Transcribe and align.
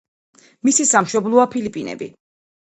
მისი 0.69 0.85
სამშობლოა 0.91 1.45
ფილიპინები. 1.53 2.09